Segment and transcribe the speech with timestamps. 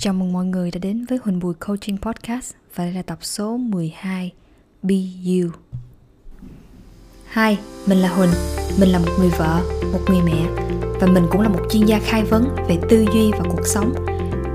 [0.00, 3.18] Chào mừng mọi người đã đến với Huỳnh Bùi Coaching Podcast và đây là tập
[3.22, 4.32] số 12
[4.82, 5.50] Be You.
[7.34, 7.56] Hi,
[7.86, 8.30] mình là Huỳnh,
[8.80, 9.60] mình là một người vợ,
[9.92, 10.46] một người mẹ
[11.00, 13.94] và mình cũng là một chuyên gia khai vấn về tư duy và cuộc sống.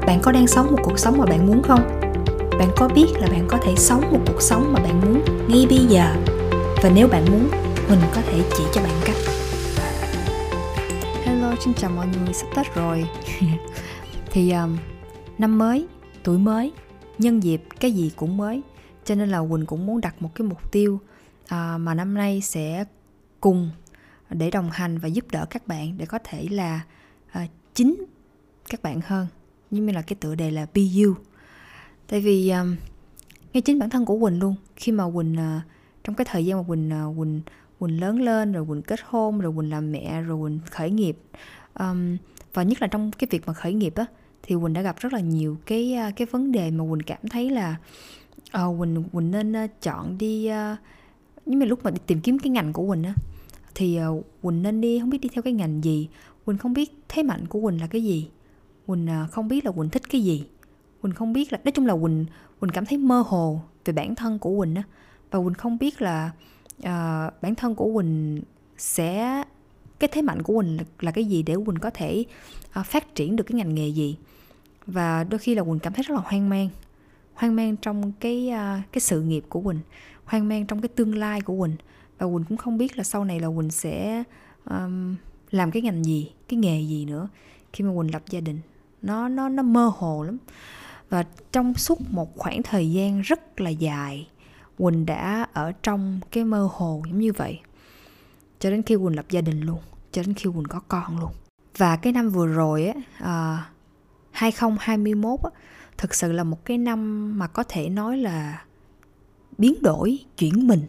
[0.08, 2.02] Bạn có đang sống một cuộc sống mà bạn muốn không?
[2.60, 5.66] Bạn có biết là bạn có thể sống một cuộc sống mà bạn muốn ngay
[5.70, 6.16] bây giờ?
[6.84, 7.50] Và nếu bạn muốn,
[7.88, 9.18] Huỳnh có thể chỉ cho bạn cách.
[11.24, 13.06] Hello, xin chào mọi người, sắp Tết rồi.
[14.32, 14.78] thì um,
[15.38, 15.88] năm mới
[16.24, 16.74] tuổi mới
[17.18, 18.62] nhân dịp cái gì cũng mới.
[19.06, 21.00] Cho nên là quỳnh cũng muốn đặt một cái mục tiêu
[21.48, 22.86] à, mà năm nay sẽ
[23.42, 23.70] cùng
[24.30, 26.82] để đồng hành và giúp đỡ các bạn để có thể là
[27.32, 28.06] à, chính
[28.70, 29.28] các bạn hơn.
[29.72, 31.14] Như là cái tựa đề là be you.
[32.08, 32.66] Tại vì à,
[33.54, 34.56] ngay chính bản thân của quỳnh luôn.
[34.76, 35.62] Khi mà quỳnh à,
[36.04, 37.42] trong cái thời gian mà quỳnh à, quỳnh
[37.80, 41.18] quỳnh lớn lên rồi quỳnh kết hôn rồi quỳnh làm mẹ rồi quỳnh khởi nghiệp
[41.80, 42.18] um,
[42.54, 44.06] và nhất là trong cái việc mà khởi nghiệp á
[44.44, 47.50] thì quỳnh đã gặp rất là nhiều cái cái vấn đề mà quỳnh cảm thấy
[47.50, 47.76] là
[48.64, 50.78] uh, quỳnh quỳnh nên chọn đi uh,
[51.46, 53.14] nhưng mà lúc mà đi tìm kiếm cái ngành của quỳnh á
[53.76, 56.08] thì uh, quỳnh nên đi không biết đi theo cái ngành gì.
[56.46, 58.30] Quỳnh không biết thế mạnh của quỳnh là cái gì.
[58.88, 60.46] Quỳnh uh, không biết là quỳnh thích cái gì.
[61.02, 62.26] Quỳnh không biết là nói chung là quỳnh
[62.60, 64.84] quỳnh cảm thấy mơ hồ về bản thân của quỳnh á
[65.32, 66.32] và quỳnh không biết là
[66.80, 68.42] uh, bản thân của quỳnh
[68.78, 69.44] sẽ
[70.00, 72.24] cái thế mạnh của quỳnh là, là cái gì để quỳnh có thể
[72.80, 74.18] uh, phát triển được cái ngành nghề gì
[74.88, 76.70] và đôi khi là quỳnh cảm thấy rất là hoang mang.
[77.34, 79.80] Hoang mang trong cái uh, cái sự nghiệp của quỳnh.
[80.26, 81.76] Hoang mang trong cái tương lai của quỳnh.
[82.18, 84.24] Và quỳnh cũng không biết là sau này là quỳnh sẽ
[84.66, 85.16] um,
[85.52, 87.28] làm cái ngành gì cái nghề gì nữa
[87.74, 88.60] khi mà quỳnh lập gia đình.
[89.02, 90.38] Nó nó nó mơ hồ lắm.
[91.10, 94.28] Và trong suốt một khoảng thời gian rất là dài
[94.78, 97.60] quỳnh đã ở trong cái mơ hồ giống như vậy.
[98.60, 99.80] Cho đến khi quỳnh lập gia đình luôn
[100.12, 101.32] cho đến khi quỳnh có con luôn.
[101.78, 103.73] Và cái năm vừa rồi á uh,
[104.34, 105.40] 2021
[105.98, 108.66] thực sự là một cái năm mà có thể nói là
[109.58, 110.82] biến đổi, chuyển mình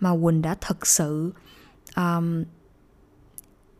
[0.00, 1.32] mà Quỳnh đã thực sự
[1.96, 2.44] um,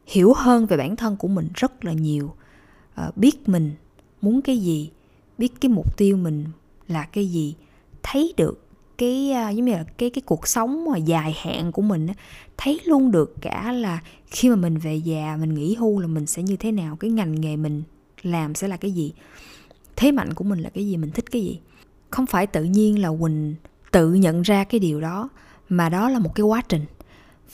[0.06, 2.34] hiểu hơn về bản thân của mình rất là nhiều.
[3.06, 3.72] Uh, biết mình
[4.20, 4.90] muốn cái gì
[5.38, 6.44] biết cái mục tiêu mình
[6.88, 7.54] là cái gì
[8.02, 8.66] thấy được
[8.98, 12.06] cái uh, giống như là cái cái cuộc sống mà dài hạn của mình
[12.56, 16.26] thấy luôn được cả là khi mà mình về già mình nghỉ hưu là mình
[16.26, 17.82] sẽ như thế nào cái ngành nghề mình
[18.26, 19.12] làm sẽ là cái gì?
[19.96, 20.96] Thế mạnh của mình là cái gì?
[20.96, 21.60] Mình thích cái gì?
[22.10, 23.54] Không phải tự nhiên là quỳnh
[23.92, 25.28] tự nhận ra cái điều đó
[25.68, 26.84] mà đó là một cái quá trình.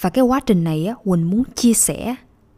[0.00, 2.14] Và cái quá trình này á quỳnh muốn chia sẻ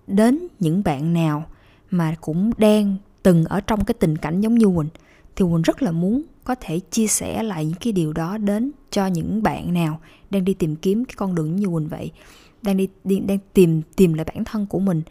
[0.06, 1.44] đến những bạn nào
[1.90, 4.88] mà cũng đang từng ở trong cái tình cảnh giống như quỳnh.
[5.36, 8.70] Thì quỳnh rất là muốn có thể chia sẻ lại những cái điều đó đến
[8.90, 10.00] cho những bạn nào
[10.30, 12.10] đang đi tìm kiếm cái con đường như quỳnh vậy
[12.62, 15.02] đang đi, đi đang tìm tìm lại bản thân của mình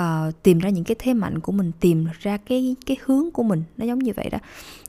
[0.00, 3.42] uh, tìm ra những cái thế mạnh của mình tìm ra cái cái hướng của
[3.42, 4.38] mình nó giống như vậy đó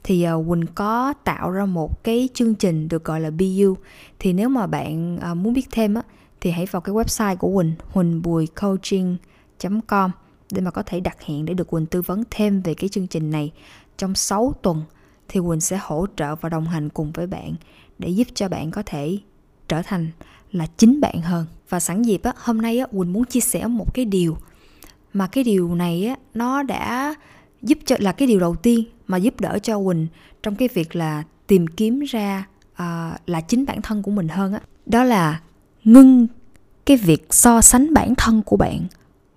[0.04, 3.76] thì uh, quỳnh có tạo ra một cái chương trình được gọi là bu
[4.20, 6.02] thì nếu mà bạn uh, muốn biết thêm á
[6.42, 9.18] thì hãy vào cái website của quỳnh huỳnh bùi coaching
[9.88, 10.12] com
[10.52, 13.08] để mà có thể đặt hẹn để được Quỳnh tư vấn thêm về cái chương
[13.08, 13.52] trình này.
[13.98, 14.84] Trong 6 tuần
[15.28, 17.56] thì Quỳnh sẽ hỗ trợ và đồng hành cùng với bạn
[18.00, 19.18] để giúp cho bạn có thể
[19.68, 20.10] trở thành
[20.52, 21.46] là chính bạn hơn.
[21.70, 24.38] Và sẵn dịp á, hôm nay á, Quỳnh muốn chia sẻ một cái điều
[25.16, 27.16] mà cái điều này á nó đã
[27.62, 30.08] giúp cho là cái điều đầu tiên mà giúp đỡ cho quỳnh
[30.44, 32.80] trong cái việc là tìm kiếm ra uh,
[33.26, 34.60] là chính bản thân của mình hơn á.
[34.86, 35.42] Đó là
[35.84, 36.28] ngưng
[36.86, 38.80] cái việc so sánh bản thân của bạn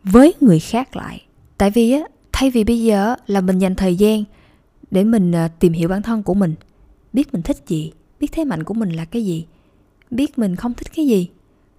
[0.05, 1.22] với người khác lại.
[1.59, 2.00] Tại vì á
[2.33, 4.25] thay vì bây giờ là mình dành thời gian
[4.91, 6.55] để mình à, tìm hiểu bản thân của mình
[7.12, 9.47] biết mình thích gì biết thế mạnh của mình là cái gì
[10.10, 11.28] biết mình không thích cái gì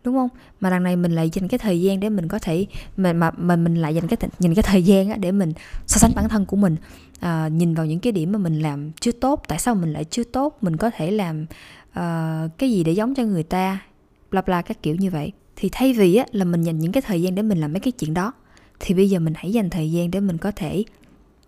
[0.03, 0.29] đúng không?
[0.59, 2.65] Mà đằng này mình lại dành cái thời gian để mình có thể
[2.97, 5.53] mà mà, mà mình lại dành cái nhìn cái thời gian á để mình
[5.87, 6.75] so sánh bản thân của mình.
[7.19, 10.03] À, nhìn vào những cái điểm mà mình làm chưa tốt tại sao mình lại
[10.03, 11.45] chưa tốt mình có thể làm
[11.89, 13.79] uh, cái gì để giống cho người ta
[14.31, 15.31] bla bla các kiểu như vậy.
[15.55, 17.79] Thì thay vì á là mình dành những cái thời gian để mình làm mấy
[17.79, 18.33] cái chuyện đó
[18.79, 20.83] thì bây giờ mình hãy dành thời gian để mình có thể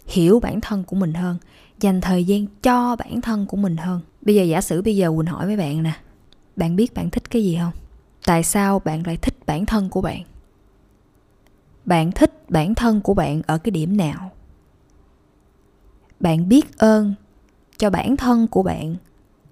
[0.07, 1.37] hiểu bản thân của mình hơn
[1.79, 4.01] dành thời gian cho bản thân của mình hơn.
[4.21, 5.93] Bây giờ giả sử bây giờ quỳnh hỏi với bạn nè
[6.55, 7.80] bạn biết bạn thích cái gì không?
[8.31, 10.23] Tại sao bạn lại thích bản thân của bạn?
[11.85, 14.31] Bạn thích bản thân của bạn ở cái điểm nào?
[16.19, 17.13] Bạn biết ơn
[17.77, 18.95] cho bản thân của bạn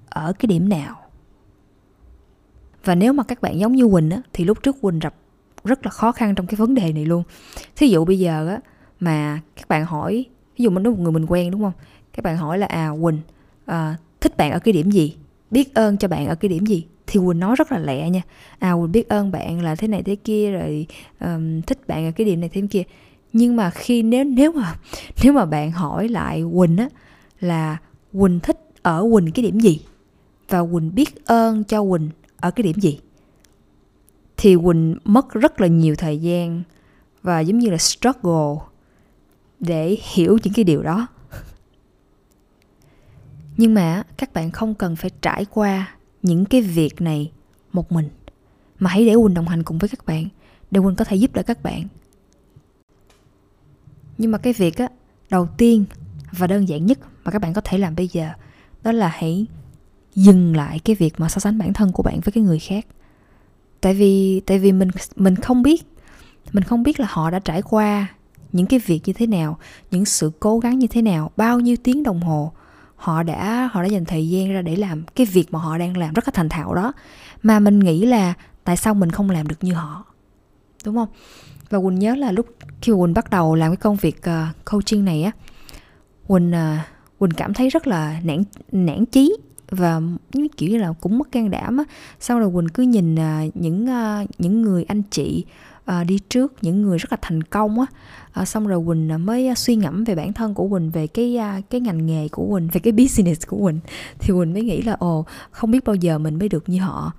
[0.10, 0.96] ở cái điểm nào?
[2.84, 5.14] Và nếu mà các bạn giống như quỳnh á thì lúc trước quỳnh gặp
[5.64, 7.24] rất là khó khăn trong cái vấn đề này luôn.
[7.76, 8.60] Thí dụ bây giờ á
[9.00, 10.26] mà các bạn hỏi
[10.58, 11.74] ví dụ mình nói một người mình quen đúng không?
[12.14, 13.20] Các bạn hỏi là à quỳnh
[13.66, 15.18] à, thích bạn ở cái điểm gì?
[15.52, 16.88] Biết ơn cho bạn ở cái điểm gì?
[17.10, 18.22] Thì quỳnh nói rất là lẹ nha.
[18.60, 20.88] À quỳnh biết ơn bạn là thế này thế kia rồi
[21.20, 22.84] um, thích bạn ở cái điểm này thêm kia.
[23.34, 24.76] Nhưng mà khi nếu nếu mà
[25.24, 26.90] nếu mà bạn hỏi lại quỳnh á
[27.40, 27.78] là
[28.14, 29.82] quỳnh thích ở quỳnh cái điểm gì?
[30.50, 33.00] Và quỳnh biết ơn cho quỳnh ở cái điểm gì?
[34.38, 36.64] Thì quỳnh mất rất là nhiều thời gian
[37.24, 38.56] và giống như là struggle
[39.60, 41.08] để hiểu những cái điều đó.
[43.58, 47.32] Nhưng mà các bạn không cần phải trải qua những cái việc này
[47.74, 48.10] một mình.
[48.80, 50.28] Mà hãy để quỳnh đồng hành cùng với các bạn,
[50.72, 51.88] để quỳnh có thể giúp đỡ các bạn.
[54.18, 54.88] Nhưng mà cái việc á,
[55.30, 55.86] đầu tiên
[56.32, 58.30] và đơn giản nhất mà các bạn có thể làm bây giờ,
[58.84, 59.46] đó là hãy
[60.16, 62.86] dừng lại cái việc mà so sánh bản thân của bạn với cái người khác.
[63.82, 65.86] Tại vì tại vì mình mình không biết,
[66.54, 68.08] mình không biết là họ đã trải qua
[68.52, 69.58] những cái việc như thế nào,
[69.92, 72.52] những sự cố gắng như thế nào, bao nhiêu tiếng đồng hồ
[73.00, 75.98] họ đã họ đã dành thời gian ra để làm cái việc mà họ đang
[75.98, 76.94] làm rất là thành thạo đó.
[77.44, 80.06] Mà mình nghĩ là tại sao mình không làm được như họ?
[80.86, 81.08] Đúng không?
[81.70, 82.46] Và quỳnh nhớ là lúc
[82.82, 85.32] khi quỳnh bắt đầu làm cái công việc uh, coaching này á
[86.28, 86.80] quỳnh uh,
[87.20, 89.38] quỳnh cảm thấy rất là nản nản chí
[89.72, 90.02] và
[90.58, 91.84] kiểu như là cũng mất can đảm á.
[92.20, 95.46] Sau rồi quỳnh cứ nhìn uh, những uh, những người anh chị
[95.92, 97.86] uh, đi trước những người rất là thành công á.
[98.42, 101.38] Uh, xong rồi quỳnh ờ, mới suy ngẫm về bản thân của quỳnh về cái
[101.38, 103.80] uh, cái ngành nghề của quỳnh về cái business của quỳnh.
[104.20, 107.12] Thì quỳnh mới nghĩ là ồ không biết bao giờ mình mới được như họ.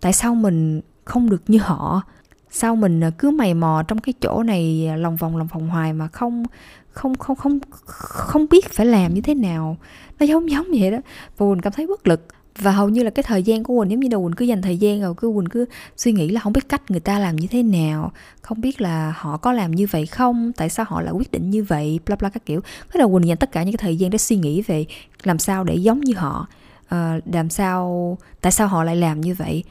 [0.00, 2.02] Tại sao mình không được như họ?
[2.50, 6.08] Sao mình cứ mày mò trong cái chỗ này lòng vòng lòng vòng hoài mà
[6.08, 6.44] không
[6.90, 9.76] không không không không biết phải làm như thế nào?
[10.20, 10.98] Nó giống giống vậy đó.
[11.38, 12.26] Và quỳnh cảm thấy bất lực
[12.58, 14.62] và hầu như là cái thời gian của quỳnh giống như là quỳnh cứ dành
[14.62, 15.64] thời gian rồi cứ quỳnh cứ
[15.96, 18.12] suy nghĩ là không biết cách người ta làm như thế nào
[18.42, 21.50] không biết là họ có làm như vậy không tại sao họ lại quyết định
[21.50, 22.60] như vậy bla bla các kiểu.
[22.92, 24.86] Thế là quỳnh dành tất cả những cái thời gian để suy nghĩ về
[25.22, 26.46] làm sao để giống như họ
[26.88, 29.64] à, làm sao tại sao họ lại làm như vậy.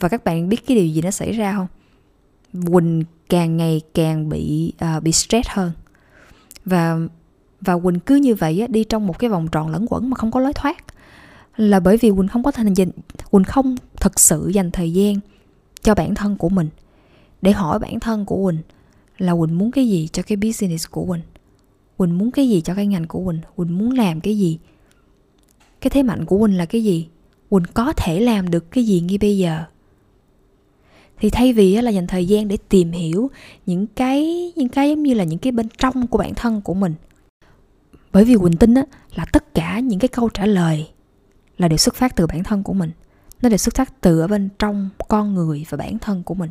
[0.00, 1.66] Và các bạn biết cái điều gì nó xảy ra không?
[2.72, 5.72] Quỳnh càng ngày càng bị uh, bị stress hơn.
[6.64, 6.96] Và
[7.60, 10.16] và quỳnh cứ như vậy á, đi trong một cái vòng tròn lẫn quẩn mà
[10.16, 10.84] không có lối thoát
[11.56, 12.90] là bởi vì quỳnh không có thành dành
[13.30, 15.14] quỳnh không thực sự dành thời gian
[15.82, 16.68] cho bản thân của mình.
[17.42, 18.58] Để hỏi bản thân của quỳnh
[19.18, 21.22] là quỳnh muốn cái gì cho cái business của quỳnh?
[21.96, 23.40] Quỳnh muốn cái gì cho cái ngành của quỳnh?
[23.56, 24.58] Quỳnh muốn làm cái gì?
[25.80, 27.08] Cái thế mạnh của quỳnh là cái gì?
[27.50, 29.64] Quỳnh có thể làm được cái gì ngay bây giờ?
[31.20, 33.30] Thì thay vì là dành thời gian để tìm hiểu
[33.66, 36.74] những cái những cái giống như là những cái bên trong của bản thân của
[36.74, 36.94] mình.
[38.12, 38.84] Bởi vì quỳnh tin á,
[39.14, 40.86] là tất cả những cái câu trả lời
[41.58, 42.90] là đều xuất phát từ bản thân của mình.
[43.42, 46.50] Nó đều xuất phát từ ở bên trong con người và bản thân của mình.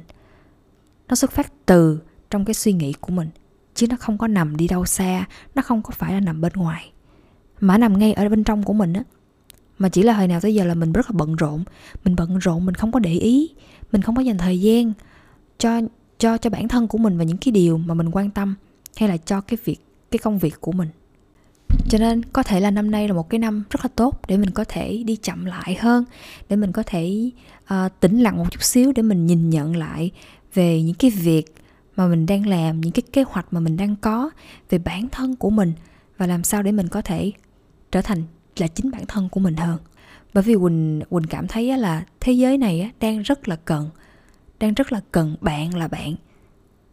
[1.08, 3.30] Nó xuất phát từ trong cái suy nghĩ của mình,
[3.74, 6.54] chứ nó không có nằm đi đâu xa, nó không có phải là nằm bên
[6.56, 6.92] ngoài.
[7.60, 9.04] Mà nằm ngay ở bên trong của mình á,
[9.78, 11.64] mà chỉ là hồi nào tới giờ là mình rất là bận rộn.
[12.04, 13.50] Mình bận rộn, mình không có để ý,
[13.92, 14.94] mình không có dành thời gian
[15.58, 15.82] cho
[16.18, 18.56] cho cho bản thân của mình và những cái điều mà mình quan tâm,
[18.98, 19.78] hay là cho cái việc,
[20.12, 20.90] cái công việc của mình
[21.90, 24.38] cho nên có thể là năm nay là một cái năm rất là tốt để
[24.38, 26.06] mình có thể đi chậm lại hơn
[26.50, 27.31] để mình có thể
[27.74, 30.12] uh, tĩnh lặng một chút xíu để mình nhìn nhận lại
[30.54, 31.56] về những cái việc
[31.96, 34.30] mà mình đang làm những cái kế hoạch mà mình đang có
[34.70, 35.74] về bản thân của mình
[36.18, 37.31] và làm sao để mình có thể
[37.92, 38.24] trở thành
[38.58, 39.78] là chính bản thân của mình hơn.
[40.34, 43.90] Bởi vì quỳnh quỳnh cảm thấy là thế giới này đang rất là cần
[44.60, 46.16] đang rất là cần bạn là bạn.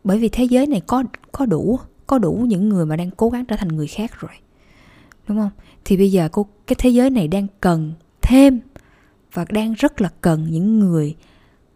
[0.04, 3.30] Bởi vì thế giới này có có đủ có đủ những người mà đang cố
[3.30, 4.30] gắng trở thành người khác rồi
[5.30, 5.50] đúng không?
[5.84, 8.60] Thì bây giờ cô, cái thế giới này đang cần thêm
[9.32, 11.16] và đang rất là cần những người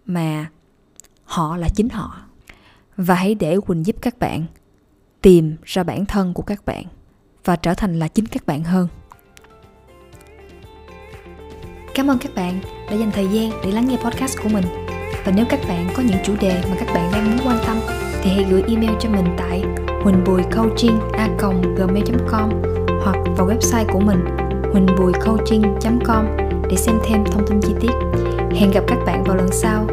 [0.07, 0.51] mà
[1.25, 2.17] họ là chính họ.
[2.97, 4.45] Và hãy để quỳnh giúp các bạn
[5.23, 6.85] tìm ra bản thân của các bạn
[7.45, 8.89] và trở thành là chính các bạn hơn.
[11.95, 14.65] Cảm ơn các bạn đã dành thời gian để lắng nghe podcast của mình.
[15.25, 17.77] Và nếu các bạn có những chủ đề mà các bạn đang muốn quan tâm
[18.23, 19.63] thì hãy gửi email cho mình tại
[20.03, 24.25] huỳnhbùicoaching.gmail.com hoặc vào website của mình
[24.73, 26.27] huỳnhbùicoaching.com
[26.71, 27.93] để xem thêm thông tin chi tiết.
[28.51, 29.87] Hẹn gặp các bạn vào lần sau